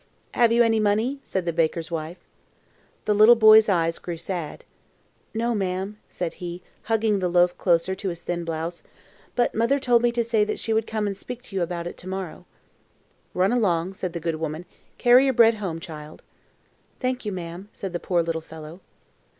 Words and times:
"Have 0.33 0.51
you 0.51 0.63
any 0.63 0.79
money?" 0.79 1.19
said 1.23 1.45
the 1.45 1.53
baker's 1.53 1.91
wife. 1.91 2.17
The 3.05 3.13
little 3.13 3.35
boy's 3.35 3.69
eyes 3.69 3.99
grew 3.99 4.17
sad. 4.17 4.63
"No, 5.31 5.53
ma'am," 5.53 5.99
said 6.09 6.33
he, 6.41 6.63
hugging 6.85 7.19
the 7.19 7.27
loaf 7.29 7.55
closer 7.59 7.93
to 7.93 8.09
his 8.09 8.23
thin 8.23 8.43
blouse; 8.43 8.81
"but 9.35 9.53
mother 9.53 9.77
told 9.77 10.01
me 10.01 10.11
to 10.13 10.23
say 10.23 10.43
that 10.43 10.57
she 10.57 10.73
would 10.73 10.87
come 10.87 11.05
and 11.05 11.15
speak 11.15 11.43
to 11.43 11.55
you 11.55 11.61
about 11.61 11.85
it 11.85 11.97
to 11.97 12.09
morrow." 12.09 12.45
"Run 13.35 13.51
along," 13.51 13.93
said 13.93 14.13
the 14.13 14.19
good 14.19 14.37
woman; 14.37 14.65
"carry 14.97 15.25
your 15.25 15.33
bread 15.35 15.57
home, 15.57 15.79
child." 15.79 16.23
"Thank 16.99 17.23
you, 17.23 17.31
ma'am," 17.31 17.69
said 17.71 17.93
the 17.93 17.99
poor 17.99 18.23
little 18.23 18.41
fellow. 18.41 18.81